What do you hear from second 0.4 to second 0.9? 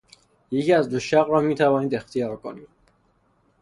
یکی از